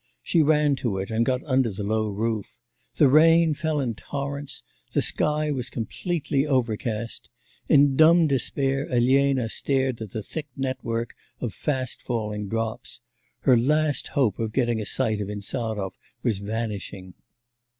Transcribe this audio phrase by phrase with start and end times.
[0.23, 2.57] She ran to it and got under the low roof.
[2.95, 7.29] The rain fell in torrents; the sky was completely overcast.
[7.69, 12.99] In dumb despair Elena stared at the thick network of fast falling drops.
[13.41, 15.93] Her last hope of getting a sight of Insarov
[16.23, 17.13] was vanishing.